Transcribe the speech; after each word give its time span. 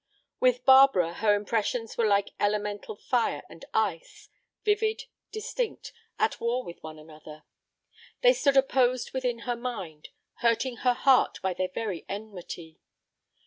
With 0.39 0.65
Barbara 0.65 1.13
her 1.13 1.35
impressions 1.35 1.95
were 1.95 2.07
like 2.07 2.31
elemental 2.39 2.95
fire 2.95 3.43
and 3.51 3.63
ice, 3.71 4.29
vivid, 4.65 5.03
distinct, 5.31 5.93
at 6.17 6.41
war 6.41 6.63
with 6.63 6.81
one 6.81 6.97
another. 6.97 7.43
They 8.21 8.33
stood 8.33 8.57
opposed 8.57 9.13
within 9.13 9.41
her 9.45 9.55
mind, 9.55 10.07
hurting 10.37 10.77
her 10.77 10.93
heart 10.95 11.37
by 11.43 11.53
their 11.53 11.69
very 11.69 12.03
enmity. 12.09 12.79